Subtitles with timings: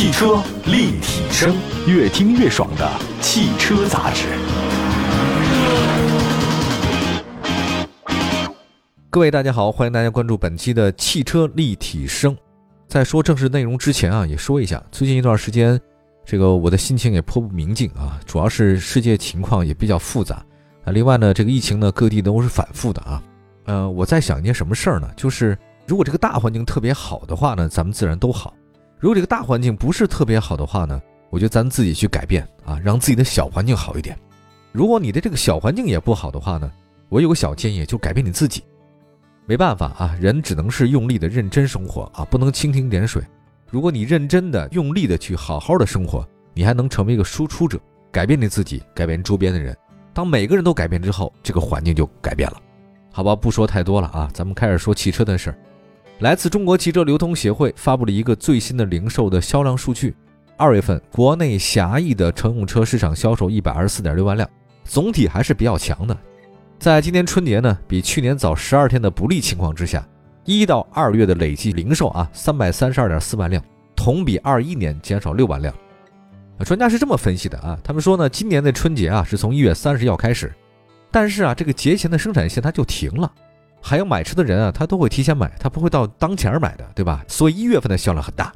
[0.00, 1.54] 汽车立体声，
[1.86, 4.28] 越听越爽的汽车杂志。
[9.10, 12.34] 各位大家好，欢迎大家关注本期的汽车立体声。
[12.88, 15.78] 在说正式内容之前啊，也说一下，最近一段时间，
[16.24, 20.36] 这个我的心情也颇不明净啊，主要是世界情况也比较复杂
[20.86, 20.92] 啊。
[20.92, 23.22] 另外呢，这个疫情呢，各地都是反复的啊。
[23.66, 25.06] 呃，我在想一件什么事儿呢？
[25.14, 28.54] 就是如果这个大环境特别好的话呢，咱们自然都好；
[29.00, 31.00] 如果这个大环境不是特别好的话呢，
[31.30, 34.14] 我觉得咱自己去改变啊，让自己的小环境好一点。
[34.72, 36.70] 如果你的这个小环境也不好的话呢，
[37.08, 38.62] 我有个小建议，就改变你自己。
[39.46, 43.22] 没办法啊，人只能是用力的认真生活啊，不能蜻蜓点水。
[43.70, 47.80] 如果你认真的、用力的去好好的生活，你还能成为一个输出者，
[48.12, 49.74] 改变你自己，改变周边的人。
[50.12, 52.60] 当每个人都改变之后，这个环境就改变了。
[53.10, 55.58] 好吧，不说太多了啊，咱们开始说汽车的事儿。
[56.20, 60.14] 来自中国汽车流通协会发布了一个最新的零售的销量数据，
[60.58, 64.46] 二月份国内狭义的乘用车市场销售一百二十四点六万辆，
[64.84, 66.14] 总体还是比较强的。
[66.78, 70.06] 在今年春节呢，比去年早十二天的不利情况之下，
[70.44, 73.62] 一到二月的累计零售啊，三百三十二点四万辆，
[73.96, 75.74] 同比二一年减少六万辆。
[76.66, 80.52] 专家是这么分析的啊，他们说呢，今年的春节啊是从一月三十号开始，
[81.10, 83.32] 但是啊，这个节前的生产线它就停了，
[83.80, 87.24] 还有买车的人啊，他都会提前买，他不会到当前买的，对吧？
[87.26, 88.52] 所以一月份的销量很大，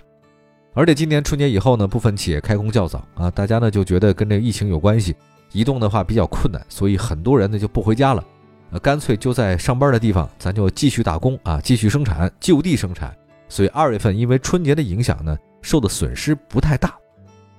[0.74, 5.14] 而且今年春节以后呢，部分企业开工较早啊，大家呢就觉得跟这疫情有关系。
[5.52, 8.24] 移动的话比较困难，所以很多人呢就不回家了，
[8.72, 13.14] 呃，干脆就在上班的地方，咱就继续打工啊，继续生产，就地生产。
[13.48, 16.92] 所以二月份因为春节的影响呢，受的损失不太大。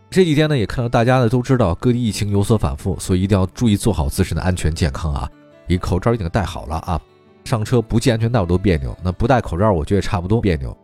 [0.09, 5.29] 这几天呢，也看到大家呢都知道各地疫情有所反复，所以一定要注意做好自身的安全健康啊。
[5.65, 7.01] 你口罩一定戴好了啊，
[7.45, 10.77] 上车不系安全带我都别扭，那不戴口罩我觉得也差不多别扭。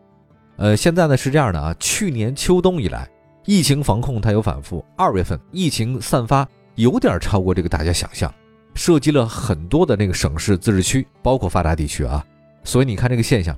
[0.56, 3.09] 呃，现在呢是这样的啊，去年秋冬以来，
[3.45, 6.48] 疫情防控它有反复，二月份疫情散发。
[6.76, 8.33] 有点超过这个大家想象，
[8.76, 12.26] 涉及了很多的那个省市自治区，包括发达地区啊。
[12.64, 13.55] 所以你看这个现象，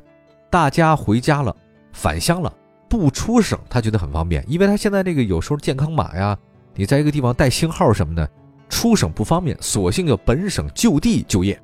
[0.49, 1.55] 大家回家了，
[1.93, 2.51] 返乡了，
[2.89, 6.35] 不出省，他觉得很方便，因为他现在这个有时候健康码呀，
[6.73, 8.27] 你在一个地方带星号什么的，
[8.67, 11.57] 出省不方便，索性就本省就地就业。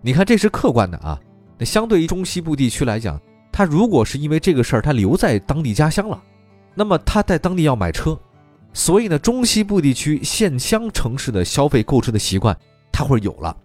[0.00, 1.18] 你看这是客观的啊。
[1.58, 3.20] 那相对于中西部地区来讲，
[3.50, 6.22] 他如果是因为这个事儿他留在当地家乡了，
[6.74, 8.18] 那么他在当地要买车。
[8.72, 12.56] 所以呢，中西部地区县乡城市的消费购车的习惯，
[12.92, 13.56] 他会有了。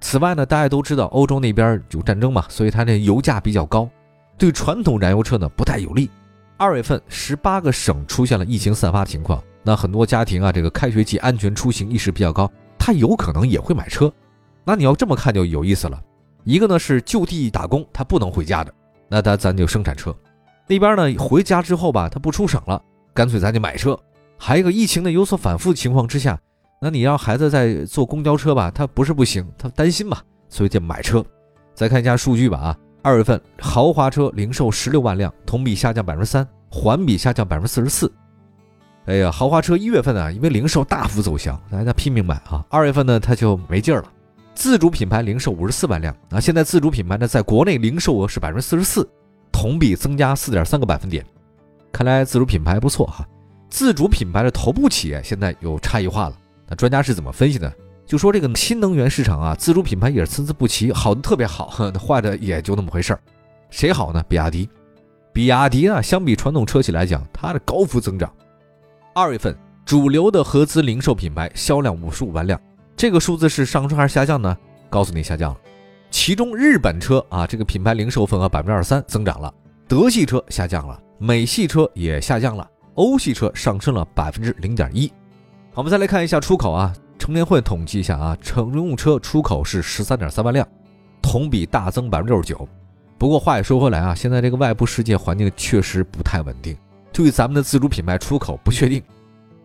[0.00, 3.88] 此外呢，大家都知道欧洲那边有战争嘛，所以它这油价比较高，
[4.38, 6.08] 对传统燃油车呢不太有利。
[6.56, 14.10] 二月份，十八个省出现了疫情散发情况，那很多家庭啊，这个开学季安全出行意识比较高，他有可能也会买车。
[14.64, 16.00] 那你要这么看就有意思了。
[16.44, 18.72] 一个呢是就地打工，他不能回家的，
[19.08, 20.14] 那他咱就生产车。
[20.66, 22.82] 那边呢回家之后吧，他不出省了，
[23.12, 23.98] 干脆咱就买车。
[24.38, 26.38] 还有一个疫情的有所反复的情况之下，
[26.80, 31.24] 那你让孩子在坐公交车吧，他不是不行，他担心嘛，所以就买车。
[31.74, 38.12] 再看一下数据吧啊，二月份豪华车零售十六万辆，同比下降百分之三，环比下降百分之四十四。
[39.06, 44.08] 哎呀，豪华车一月份啊，因为零售大幅走强，大家拼命买啊，二月份呢它就没劲儿了。
[44.54, 49.08] 自主品牌零售五十四万辆啊，现在自主品牌呢在国内零售额是百分之四十四，
[49.50, 51.24] 同比增加四点三个百分点。
[51.92, 53.26] 看来自主品牌不错哈。
[53.68, 56.36] 自主品牌的头部企业现在有差异化了，
[56.68, 57.72] 那专家是怎么分析的？
[58.06, 61.66] 就说这个新能源市场啊，自主品牌也是参差不齐，好的特别好，
[61.98, 63.20] 坏的也就那么回事儿。
[63.70, 64.22] 谁好呢？
[64.28, 64.68] 比亚迪，
[65.32, 68.32] 比亚迪啊，相比传统车企来讲，它的高幅增长。
[69.14, 72.60] 二月份主流的合资零售品牌销量五十五万辆，
[72.96, 74.56] 这个数字是上升还是下降呢？
[74.88, 75.58] 告诉你下降了。
[76.10, 79.52] 其中日本车啊，这个品牌零售份额百分之二十三增长了，
[79.88, 82.68] 德系车下降了，美系车也下降了。
[82.94, 85.12] 欧系车上升了百分之零点一。
[85.74, 90.66] 我们再来看一下出口啊，乘联会统计一下啊，乘用车出口是十三点三万辆，
[91.20, 92.68] 同比大增百分之六十九。
[93.18, 96.76] 不过话也说回来啊，现在这个外部世界环境确实不太稳定，
[97.12, 99.02] 对咱们的自主品牌出口不确定。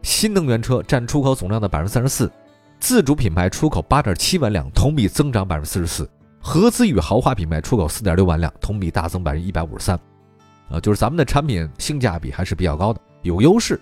[0.02, 2.32] 新能源车占出口总量的百分之三十四，
[2.80, 6.10] 自主品牌出口八点七万辆，同比增长百分之四十四。
[6.40, 10.00] 合资与豪华品牌出口四点六万辆，同比大增百分之一百五十三。
[10.70, 13.02] 啊，就是咱们的产品性价比还是比较高的。
[13.24, 13.80] 有优势，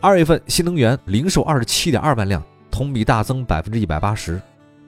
[0.00, 4.40] 二月份新能源零售二十七点二万辆，同比大增百分之一百八十。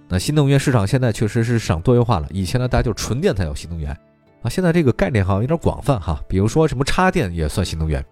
[0.06, 2.26] 那新能源市场现在确实是市场多元化了。
[2.31, 3.90] 以前呢，大家就纯电才有新能源
[4.43, 6.22] 啊，现在这个概念好像有点广泛哈。
[6.28, 8.04] 比如说什么插电也算新能源。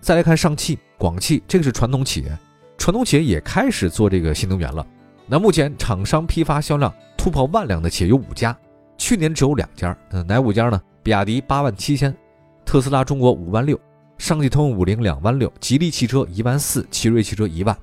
[0.00, 2.38] 再来看上汽、广汽，这个是传统企业，
[2.80, 4.84] 传统企业也开始做这个新能源了。
[5.26, 8.56] 那目前厂商批发销量突破万辆的企业有五家，
[8.96, 9.94] 去年只有两家。
[10.12, 10.80] 嗯，哪五家呢？
[11.02, 12.16] 比亚迪八万七千，
[12.64, 13.78] 特斯拉中国五万六。
[14.16, 17.76] 上汽通用五菱两万六，吉利汽车一万四，奇瑞汽车一万。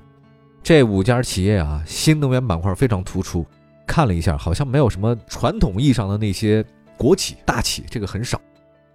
[0.63, 3.45] 这五家企业啊，新能源板块非常突出。
[3.85, 6.65] 看了一下，好像没有什么传统意义上的那些
[6.97, 8.41] 国企大企，这个很少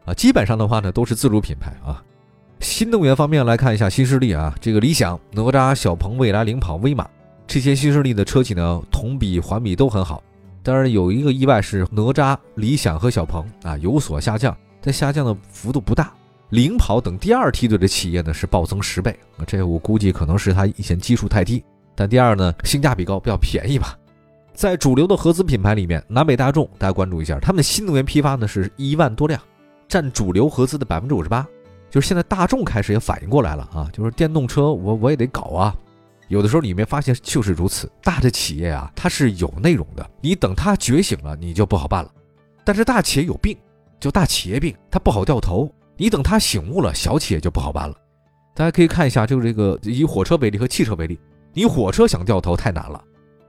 [0.04, 0.12] 啊。
[0.12, 2.02] 基本上的话呢，都是自主品牌啊。
[2.62, 7.05] 新能源方面来看一下新势力啊，这个理想、哪吒、小鹏、蔚来、领跑、威马
[7.44, 10.23] 这些新势力的车企呢，同比环比都很好。
[10.62, 16.14] 当然有一个意外是哪吒、理想和小鹏啊有所下降，但下降的幅度不大。
[16.50, 21.64] 领跑等第二梯队的企业呢是暴增十倍，这我估计可能是它以前基数太低，
[21.97, 23.99] 但第二呢性价比高，比较便宜吧。
[24.55, 29.41] 在主流的合资品牌里面，南北大众大家关注一下，他们新能源批发呢是一万多辆，
[29.88, 31.44] 占主流合资的百分之五十八。
[31.92, 35.76] 就是现在大众开始也反应过来了啊，就是电动车我我也得搞啊。
[36.28, 42.10] 有的时候你没发现就是如此，大的企业啊它是有内容的，你等它觉醒了你就不好办了。
[42.64, 43.54] 但是大企业有病，
[44.00, 45.70] 就大企业病，它不好掉头。
[45.98, 47.94] 你等它醒悟了，小企业就不好办了。
[48.54, 51.20] 大家可以看一下，就是这个以火车为例和汽车为例，
[51.52, 53.04] 你火车想掉头太难了，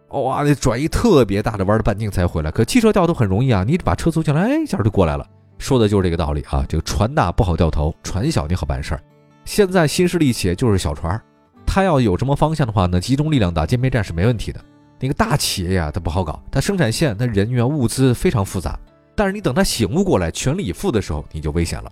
[0.10, 2.52] 哇，得转一特别大的弯的半径才回来。
[2.52, 5.26] 可汽车掉头很容易啊，你把车租进来，哎，一下就过来了。
[5.64, 6.66] 说的就是这个道理啊。
[6.68, 9.04] 这个船大不好掉头，船小你好办事儿。
[9.46, 11.20] 现在新势力企业就是小船，
[11.66, 14.60] 它要有什么方向的话呢，集中力量打歼灭战是没问题的。
[15.00, 18.78] 那个大企业呀，它不好搞，它生产线、它人员、物资非常复杂。
[19.16, 21.90] 但是你等它醒悟过来，全力以赴的时候，你就危险了。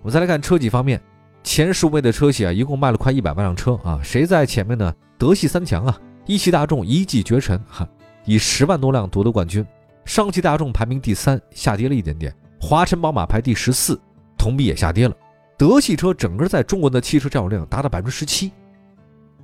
[0.00, 1.00] 我们再来看车企方面，
[1.42, 3.98] 前十五位的车企啊，一共卖了快一百万辆车啊。
[4.00, 4.94] 谁在前面呢？
[5.18, 7.88] 德系三强啊，一汽大众一骑绝尘哈，
[8.24, 9.66] 以十万多辆夺得冠军。
[10.04, 12.32] 上汽大众排名第三，下跌了一点点。
[12.64, 14.00] 华晨宝马排第十四，
[14.38, 15.14] 同比也下跌了。
[15.58, 18.52] 德系车整个在中国的汽车占有量达到百分之十七。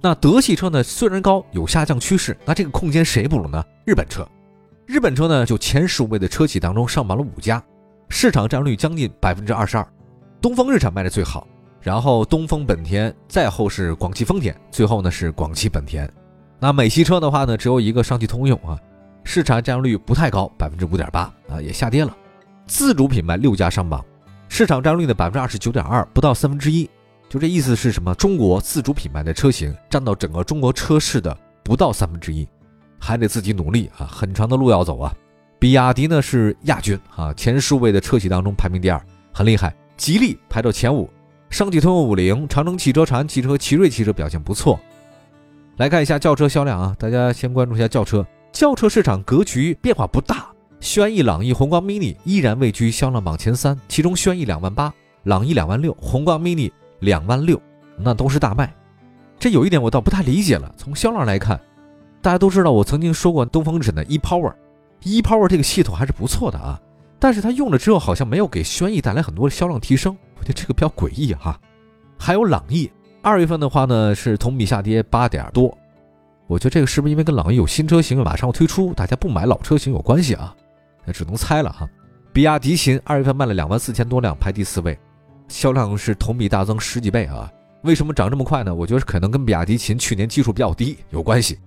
[0.00, 3.62] 那德系车呢，虽然高，有下降趋势，那这个空间谁补了呢？
[3.84, 4.24] 日本车，
[4.86, 7.60] 日本车呢，就前十五位的车企当中上榜了五家，
[8.08, 9.86] 市场占有率将近百分之二十二。
[10.40, 11.44] 东风日产卖的最好，
[11.80, 16.08] 然后东风本田，再后是广汽丰田，最后呢是广汽本田。
[16.60, 18.78] 那美系车的话呢，只有一个上汽通用啊，
[19.24, 22.16] 市场占有率不太高，百分之五点八啊，也下跌了。
[22.68, 24.04] 自主品牌六家上榜，
[24.48, 26.88] 市场占有率的百分之二十九点二，不到三分之一。
[27.28, 28.14] 就这意思是什么？
[28.14, 32.46] 中国自主品牌的车型占到整个中国车市的不到三分之一，
[32.98, 35.12] 还得自己努力啊，很长的路要走啊。
[35.58, 39.74] 比亚迪呢是亚军啊，前数位的车企当中排名第二，很厉害。
[39.96, 41.10] 吉利排到前五，
[41.50, 44.78] 上汽通用五菱、长城汽车、长安汽车、奇瑞汽车表现不错。
[45.78, 48.24] 来看一下轿车销量啊，大家先关注一下轿车。
[48.52, 50.48] 轿车市场格局变化不大，
[50.80, 54.92] 轩逸、朗逸、宏光 mini 依然位居销量榜前三，其中轩逸两万八，
[55.24, 56.70] 朗逸两万六，宏光 mini
[57.00, 57.60] 两万六，
[57.98, 58.72] 那都是大卖。
[59.38, 61.60] 这有一点我倒不太理解了，从销量来看，
[62.22, 66.80] 大家都知道我曾经说过东风日产的 ePower，ePower 这个系统还是不错的啊。
[67.18, 71.58] 但是它用了之后，好像没有给轩逸带来很多的销量提升，我觉得这个比较诡异哈。
[72.16, 72.88] 还有朗逸，
[73.20, 75.76] 二月份的话呢是同比下跌八点多，
[76.46, 80.54] 我觉得这个是不是因为跟朗逸有新车型马上要推出，大家不买老车型有关系啊？
[81.08, 81.88] 那只能猜了哈。
[82.34, 84.96] 比亚迪秦二月份卖了两万四千多辆，排第四位，
[85.48, 87.50] 销量是同比大增十几倍啊。
[87.82, 88.74] 为什么涨这么快呢？
[88.74, 91.58] 我觉得可能跟比亚迪秦去年基数比较低有关系。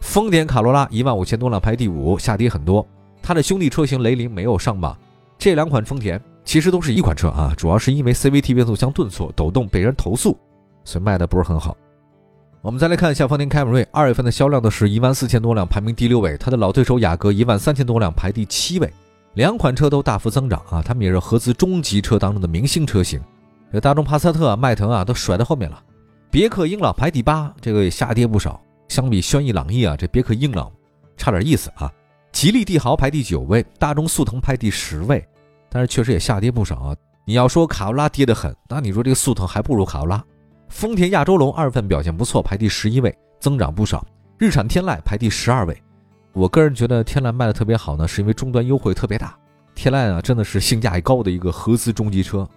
[0.00, 2.84] 丰田卡罗拉一万五千多辆排第五，下跌很多。
[3.22, 4.98] 它的兄弟车型雷凌没有上榜，
[5.38, 10.36] 这两款丰田其实都是一款车啊，主要是因为 CVT 变速箱顿挫抖动被人投诉，
[10.82, 11.76] 所以卖的不是很好。
[12.60, 16.36] 我们再来看一下丰田凯美瑞，二月份的销量呢是一万四千多辆，排名第六位。
[16.38, 18.92] 它的老对手雅阁一万三千多辆，排第七位。
[19.34, 23.20] 两款车都大幅增长啊，它们也是合资中级车当中的明星车型。
[23.72, 25.80] 这大众帕萨特、迈腾啊都甩在后面了。
[26.32, 28.60] 别克英朗排第八，这个也下跌不少。
[28.88, 30.68] 相比轩逸、朗逸啊，这别克英朗
[31.16, 31.90] 差点意思啊。
[32.32, 35.24] 吉利帝豪排第九位，大众速腾排第十位，
[35.70, 36.96] 但是确实也下跌不少啊。
[37.24, 40.24] 你要说卡罗拉跌得很，那你说这个速腾还不如卡罗拉。
[40.68, 44.06] 丰田亚洲龙二月份表现不错，排第十一位，增长不少。
[44.36, 45.76] 日产天籁排第十二位，
[46.32, 49.36] 我个人觉得天籁卖的特别好呢，是因为终端优惠特别大。
[49.74, 52.48] 天籁啊，真的是性价比高的一个合资中级车。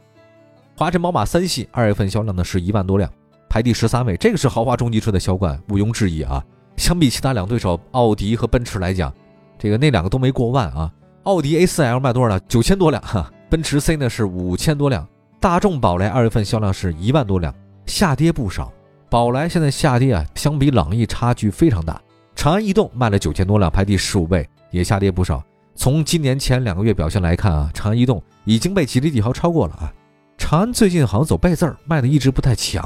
[0.76, 3.10] 华晨宝马三系二月份销量呢是一万多辆，
[3.50, 6.44] 排第十三位，这个是豪华中级车的销冠，毋庸置疑啊。
[6.78, 9.14] 相比其他两对手奥迪和奔驰来讲，
[9.58, 10.92] 这个那两个都没过万啊，
[11.24, 12.40] 奥迪 A4L 卖多少辆？
[12.48, 15.08] 九千多辆哈，奔驰 C 呢是五千多辆，
[15.40, 17.54] 大众宝来二月份销量是一万多辆，
[17.86, 18.72] 下跌不少。
[19.10, 22.02] 宝来现在下跌啊，相比朗逸差距非常大。
[22.36, 25.44] 长安逸动卖了九千多辆，排第十五位，也下跌不少。
[25.76, 29.94] 从今年前两个月表现来看啊，长安逸动已经被吉利帝豪超过了啊。
[30.38, 32.84] 长安最近好像走背字儿，卖的一直不太强。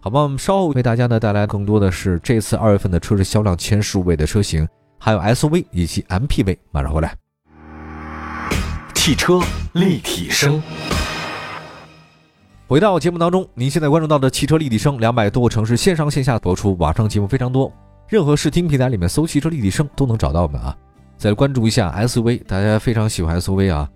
[0.00, 4.66] 好吧，我们稍后为大家呢带来更多的是这次二月份的车市销量前十五位的车型。
[4.96, 7.14] 还有 SUV 以及 MPV，马上回来。
[8.94, 9.38] 汽车
[9.72, 10.62] 立体声，
[12.66, 17.70] 回到节目当中，您现在关注到的汽车立体声，两百多个城市线上线下播出，网上节目非常多，
[18.08, 20.74] 任何视听平台里面搜“汽车立体声”都能找到我们啊。
[21.18, 23.86] 再关注一下 SUV，大家非常喜欢 SUV 啊。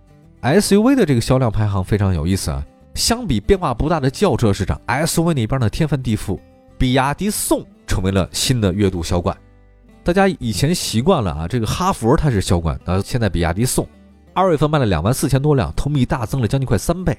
[0.43, 2.63] SUV 的这个销量排行非常有意思啊。
[2.95, 6.39] 相比变化不大的轿车市场，SUV 那边呢天翻地覆，
[6.77, 9.35] 比亚迪宋成为了新的月度销冠。
[10.05, 13.89] 大家以前习惯了啊，这个哈弗它是销冠，那现在比亚迪宋
[14.35, 17.17] 二月份卖了两万四千多辆，同比大增了将近快三倍。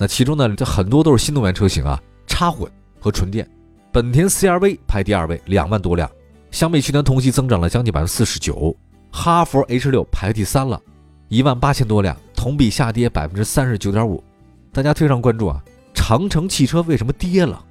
[0.00, 3.46] 那其中呢，这很多都是新能源车型啊，插混和纯电。
[3.92, 6.10] 本田 CR-V 排第二位，两万多辆，
[6.50, 8.74] 相比去年同期增长了将近百分之四十九。
[9.12, 10.80] 哈弗 H 六排第三了，
[11.28, 14.24] 一万八千多辆，同比下跌百分之三十九点五。
[14.72, 17.62] 大家非常关注啊，长城汽车为什么跌了？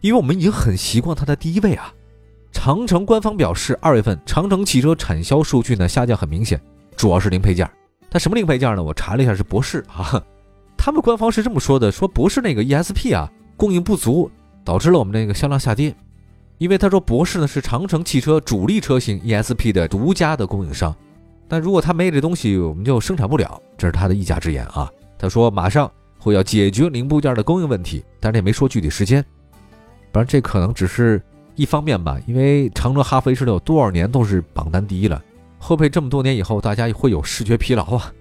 [0.00, 1.94] 因为我们已经很习惯它在第一位啊。
[2.50, 6.60] 长城官方表示，二月份长城汽车产销数据呢下降很明显，
[6.96, 7.70] 主要是零配件。
[8.10, 8.82] 它什么零配件呢？
[8.82, 10.20] 我查了一下，是博世啊。
[10.86, 14.30] 他们官方是这么说的：说博士那个 ESP 啊供应不足，
[14.64, 15.92] 导致了我们那个销量下跌。
[16.58, 20.94] 因为他说博士呢是长城汽车主力车型 ESP 的独家的供应商，
[21.48, 23.60] 但如果他没这东西，我们就生产不了。
[23.76, 24.88] 这是他的一家之言啊。
[25.18, 25.90] 他说马上
[26.20, 29.24] 会要解决零部件的供应问题，但是也没说具体时间。
[30.12, 31.20] 不然这可能只是
[31.56, 32.16] 一方面吧。
[32.28, 35.20] 因为长城哈弗 H 六多少年都是榜单第一了，
[35.58, 38.12] 会不会这么多年以后大家会有视觉疲劳啊？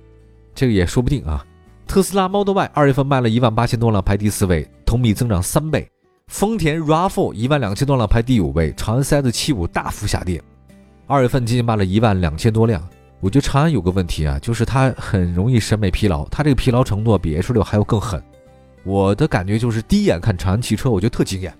[0.55, 1.45] 这个也说不定啊。
[1.87, 5.89] 特斯拉 Model Y 二月份卖了一万八千多辆，排第四位，同比增长三倍。
[6.27, 8.73] 丰田 RAV4 一万两千多辆，排第五位。
[8.75, 10.41] 长安 CS75 大幅下跌，
[11.07, 12.85] 二月份仅仅卖了一万两千多辆。
[13.21, 18.21] 我觉得长安有个问题啊，就是它很容易审美疲劳，它这个疲劳程度比 H6 还要更狠。
[18.83, 21.53] 我的感觉就是第一眼看长安汽车，我觉得特惊艳，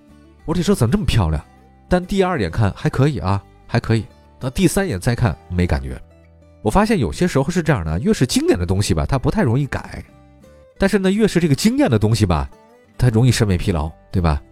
[0.44, 1.42] 我这车怎么这么漂亮？
[1.88, 4.04] 但第二眼看还可以啊，还可以。
[4.38, 6.00] 到第三眼再看没感觉。
[6.62, 10.04] 我发现有些时候是这样的，越是经典的东西吧，它不太容易改。
[10.78, 12.50] 但是呢，越是这个惊艳的东西吧，
[12.98, 14.42] 它容易审美疲劳，对吧？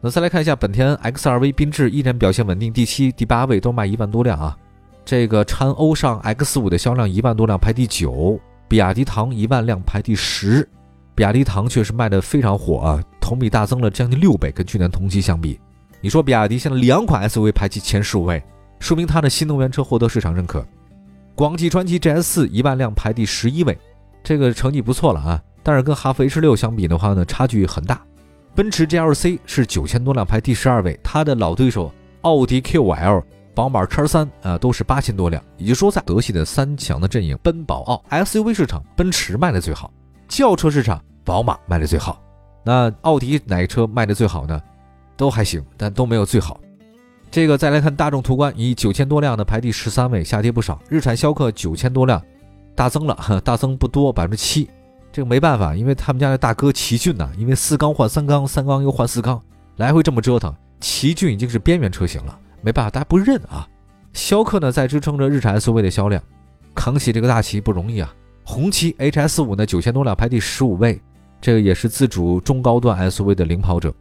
[0.00, 4.56] 那再来看一下本田 XRV 缤智，依然表现稳定，第七、第八位都卖一万多辆啊。
[5.04, 8.38] 这个掺欧尚 X5 的销量一万多辆，排第九。
[8.68, 10.68] 比亚迪唐一万辆，排第十。
[11.14, 15.58] 比亚迪唐确实卖的非常火啊，同比大增了将近六倍，跟去年同期相比。
[16.00, 18.42] 你说比亚迪现在两款 SUV 排进前十五位，
[18.80, 20.66] 说明它的新能源车获得市场认可。
[21.34, 23.78] 广汽传祺 GS4 一万辆，排第十一位。
[24.26, 28.02] 这个成绩不错了啊，但是跟哈弗 H 六相比的话呢，差距很大。
[28.56, 30.98] 奔驰 GLC 是九千多辆，排第十二位。
[31.00, 31.92] 它的老对手
[32.22, 33.22] 奥迪 Q5L、
[33.54, 35.40] 宝马 X3 啊，都是八千多辆。
[35.58, 39.88] 也就是说，在德系的三强的阵营，奔宝奥 SUV 市场，奔驰卖的最好；
[40.26, 42.20] 轿车市场，宝马卖的最好。
[42.64, 44.60] 那奥迪哪个车卖的最好呢？
[45.16, 46.58] 都还行，但都没有最好。
[47.30, 50.80] 这个再来看大众途观，以九千多辆的排第十三位，下跌不少。
[50.88, 52.20] 日产逍客九千多辆。
[52.76, 54.68] 大增了， 大增不多，百分之七，
[55.10, 59.42] 这个没办法，因为他们家的大哥奇骏呢，因为四缸换三缸，三缸又换四缸，
[59.76, 63.66] 来回这么折腾，奇骏已经是边缘车型了，没办法，大家不认啊。
[64.12, 66.22] 逍客呢在支撑着日产 SUV 的销量，
[66.74, 68.14] 扛起这个大旗不容易啊。
[68.44, 71.00] 红旗 HS 五呢九千多辆排第十五位，
[71.40, 73.92] 这个也是自主中高端 SUV 的领跑者。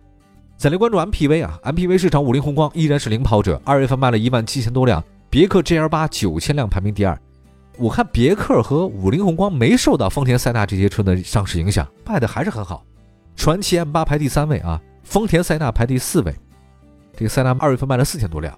[0.58, 7.20] 再来关注 MPV 啊，MPV 市场五菱宏光依然是领跑者，二月份卖了一万七千多辆，别克 GL 八九千辆排名第二。
[7.78, 12.86] 我看别克和五菱宏光没受到丰田塞纳这些车的上市影响，卖的还是很好。
[13.36, 16.34] 传祺 M 八排第三位啊，丰田塞纳排第四位。
[17.16, 18.58] 这个塞纳二月份卖了四千多辆。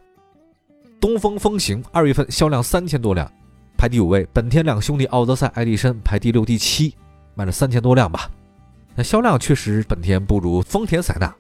[1.00, 3.32] 东风风行二月份销量三千多辆，
[3.78, 4.28] 排第五位。
[4.34, 6.96] 本田两兄弟奥德赛、爱迪生排第六、第七，
[7.36, 8.30] 卖了三千多辆吧。
[8.96, 11.34] 那销量确实本田不如丰田塞纳。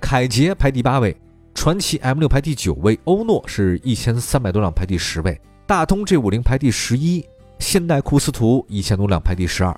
[0.00, 1.14] 凯捷排第八位，
[1.54, 5.38] 传祺 M 六排第九位，欧诺是一千三百多辆排第十位。
[5.66, 7.24] 大通 G 五零排第十一，
[7.58, 9.74] 现代库斯图一千多辆排第十二。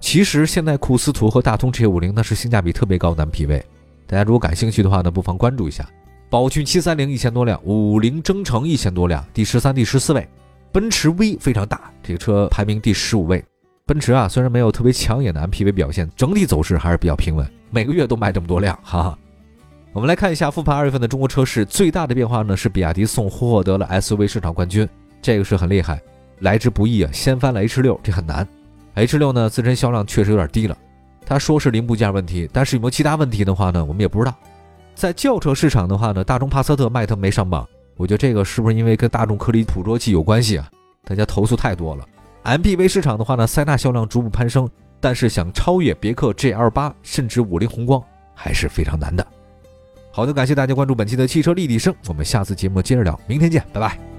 [0.00, 3.62] 其实现代库斯图和大通 G 五零那是性价比特别高的 MPV，
[4.06, 5.88] 大家如果感兴趣的话呢，不妨关注一下。
[6.28, 10.28] 宝骏七三零一千多辆，五菱征程一千多辆，第十三、第十四位。
[10.72, 13.42] 奔驰 V 非常大，这个车排名第十五位。
[13.86, 19.18] 奔驰啊，虽然没有特别抢眼的 MPV 表现，整体走势还是比较平稳，每个月都卖这么多辆，哈哈。
[19.92, 24.88] 我们来看一下复盘二月份的中国车市，最大的变化呢是比亚迪宋获得了 SUV 市场冠军。
[25.22, 26.02] 这个是很厉害，
[26.40, 27.10] 来之不易啊！
[27.12, 28.46] 掀翻了 H 六，这很难。
[28.94, 30.76] H 六呢，自身销量确实有点低了。
[31.24, 34.34] 他说是零部件问题，但是有没有其他问题的话呢，我们也不知道。
[34.94, 40.68] 在轿车市场的话呢，大众帕萨特、迈腾没上榜，我觉得这个是不是因为跟大众颗粒捕捉器有关系啊？
[41.04, 42.04] 大家投诉太多了。
[42.44, 44.68] MPV 市场的话呢，塞纳销量逐步攀升，
[45.00, 48.02] 但是想超越别克 GL 八甚至五菱宏光
[48.34, 49.26] 还是非常难的。
[50.10, 54.11] 好的，感谢大家关注本期的汽车立体声，我们下次节目接着聊，明天见，拜拜。